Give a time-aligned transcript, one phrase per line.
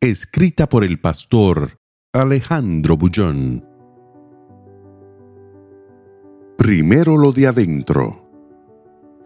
[0.00, 1.80] Escrita por el pastor
[2.12, 3.64] Alejandro Bullón.
[6.56, 8.30] Primero lo de adentro.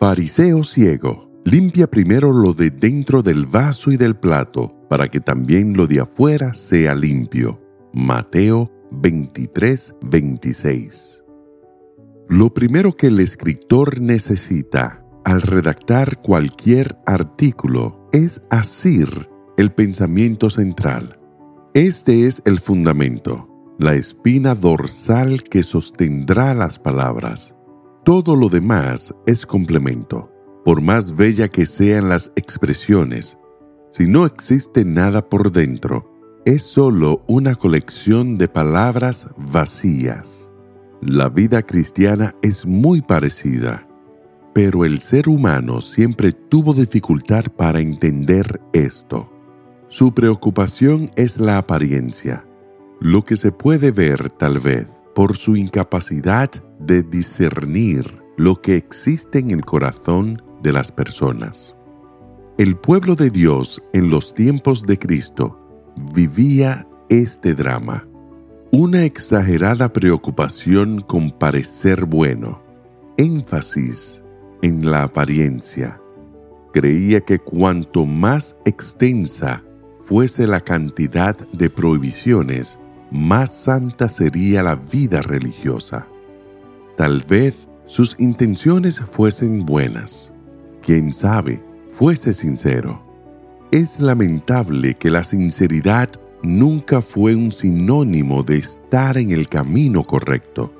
[0.01, 5.77] Fariseo ciego, limpia primero lo de dentro del vaso y del plato, para que también
[5.77, 7.61] lo de afuera sea limpio.
[7.93, 11.23] Mateo 23, 26.
[12.31, 21.19] Lo primero que el escritor necesita al redactar cualquier artículo es asir el pensamiento central.
[21.75, 27.57] Este es el fundamento, la espina dorsal que sostendrá las palabras.
[28.05, 30.31] Todo lo demás es complemento.
[30.65, 33.39] Por más bella que sean las expresiones,
[33.91, 36.13] si no existe nada por dentro,
[36.45, 40.53] es solo una colección de palabras vacías.
[41.01, 43.89] La vida cristiana es muy parecida,
[44.55, 49.32] pero el ser humano siempre tuvo dificultad para entender esto.
[49.93, 52.47] Su preocupación es la apariencia,
[52.99, 56.49] lo que se puede ver tal vez por su incapacidad
[56.79, 58.07] de discernir
[58.39, 61.77] lo que existe en el corazón de las personas.
[62.57, 65.61] El pueblo de Dios en los tiempos de Cristo
[66.15, 68.09] vivía este drama,
[68.71, 72.63] una exagerada preocupación con parecer bueno,
[73.19, 74.25] énfasis
[74.63, 76.01] en la apariencia.
[76.73, 79.63] Creía que cuanto más extensa
[80.13, 82.79] fuese la cantidad de prohibiciones,
[83.11, 86.07] más santa sería la vida religiosa.
[86.99, 90.31] Tal vez sus intenciones fuesen buenas.
[90.83, 93.03] Quién sabe, fuese sincero.
[93.71, 96.11] Es lamentable que la sinceridad
[96.43, 100.75] nunca fue un sinónimo de estar en el camino correcto.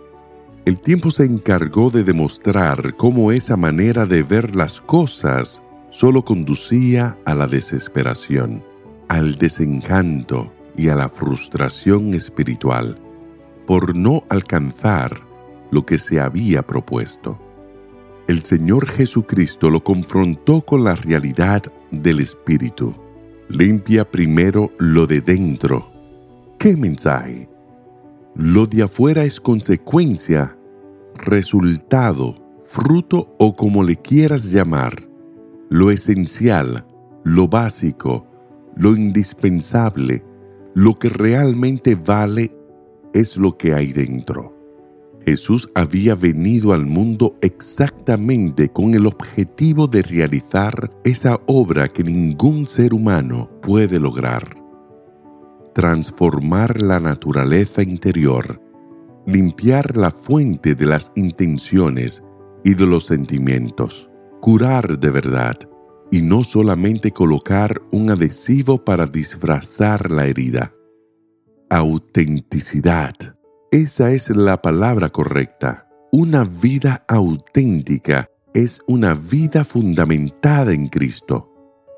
[0.67, 7.17] El tiempo se encargó de demostrar cómo esa manera de ver las cosas solo conducía
[7.25, 8.71] a la desesperación
[9.13, 12.99] al desencanto y a la frustración espiritual
[13.67, 15.21] por no alcanzar
[15.71, 17.39] lo que se había propuesto.
[18.27, 22.95] El Señor Jesucristo lo confrontó con la realidad del Espíritu.
[23.51, 25.93] Limpia primero lo de dentro.
[26.59, 27.51] ¿Qué mensaje?
[28.35, 30.57] Lo de afuera es consecuencia,
[31.17, 35.07] resultado, fruto o como le quieras llamar.
[35.69, 36.87] Lo esencial,
[37.25, 38.32] lo básico,
[38.83, 40.25] lo indispensable,
[40.75, 42.53] lo que realmente vale
[43.15, 44.59] es lo que hay dentro.
[45.25, 52.67] Jesús había venido al mundo exactamente con el objetivo de realizar esa obra que ningún
[52.67, 54.43] ser humano puede lograr.
[55.77, 58.61] Transformar la naturaleza interior,
[59.27, 62.21] limpiar la fuente de las intenciones
[62.65, 64.11] y de los sentimientos,
[64.41, 65.57] curar de verdad,
[66.13, 70.75] y no solamente colocar un adhesivo para disfrazar la herida.
[71.71, 73.15] Autenticidad.
[73.71, 75.89] Esa es la palabra correcta.
[76.13, 81.51] Una vida auténtica es una vida fundamentada en Cristo.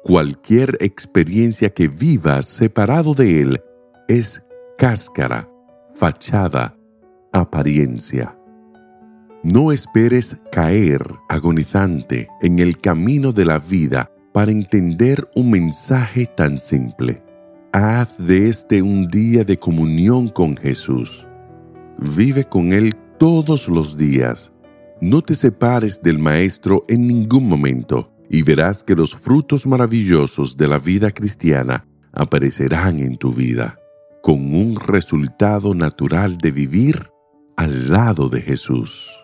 [0.04, 3.62] Cualquier experiencia que vivas separado de Él
[4.06, 4.46] es
[4.78, 5.50] cáscara,
[5.96, 6.76] fachada,
[7.32, 8.38] apariencia.
[9.44, 16.58] No esperes caer agonizante en el camino de la vida para entender un mensaje tan
[16.58, 17.22] simple.
[17.70, 21.26] Haz de este un día de comunión con Jesús.
[22.16, 24.50] Vive con Él todos los días.
[25.02, 30.68] No te separes del Maestro en ningún momento y verás que los frutos maravillosos de
[30.68, 33.78] la vida cristiana aparecerán en tu vida,
[34.22, 36.98] con un resultado natural de vivir
[37.58, 39.23] al lado de Jesús.